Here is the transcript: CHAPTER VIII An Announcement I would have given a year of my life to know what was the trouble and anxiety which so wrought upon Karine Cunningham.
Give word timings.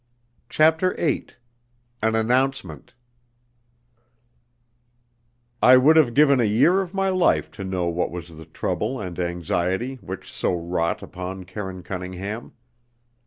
CHAPTER 0.49 0.95
VIII 0.95 1.27
An 2.01 2.15
Announcement 2.15 2.95
I 5.61 5.77
would 5.77 5.95
have 5.95 6.15
given 6.15 6.39
a 6.39 6.43
year 6.43 6.81
of 6.81 6.95
my 6.95 7.09
life 7.09 7.51
to 7.51 7.63
know 7.63 7.85
what 7.85 8.09
was 8.09 8.35
the 8.35 8.45
trouble 8.45 8.99
and 8.99 9.19
anxiety 9.19 9.97
which 10.01 10.33
so 10.33 10.55
wrought 10.55 11.03
upon 11.03 11.43
Karine 11.43 11.83
Cunningham. 11.83 12.53